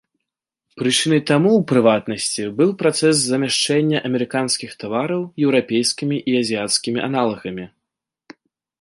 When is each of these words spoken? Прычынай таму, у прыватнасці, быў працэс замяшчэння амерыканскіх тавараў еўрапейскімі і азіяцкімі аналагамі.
Прычынай 0.81 1.19
таму, 1.31 1.51
у 1.59 1.65
прыватнасці, 1.71 2.43
быў 2.63 2.71
працэс 2.81 3.15
замяшчэння 3.25 3.97
амерыканскіх 4.11 4.71
тавараў 4.85 5.21
еўрапейскімі 5.47 6.17
і 6.33 6.39
азіяцкімі 6.45 6.99
аналагамі. 7.11 7.65